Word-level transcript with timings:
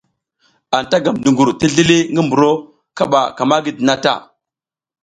Anta 0.77 0.97
gam 1.03 1.15
duƞgur 1.23 1.49
ti 1.59 1.65
zlili 1.73 1.97
ngi 2.13 2.21
mburo 2.25 2.51
kaɓa 2.97 3.19
ka 3.35 3.43
ma 3.49 3.55
gidi 3.63 3.81
na 3.85 3.93
ta. 4.03 4.13